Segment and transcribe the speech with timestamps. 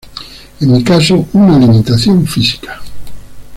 [0.61, 2.81] En mi caso, una limitación física.